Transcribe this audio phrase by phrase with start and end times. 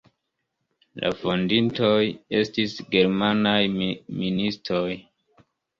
[1.01, 2.01] La fondintoj
[2.41, 4.89] estis germanaj ministoj.